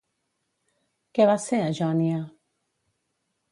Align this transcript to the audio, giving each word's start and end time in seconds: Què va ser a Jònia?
Què 1.19 1.27
va 1.31 1.35
ser 1.45 1.61
a 1.67 1.69
Jònia? 1.81 2.17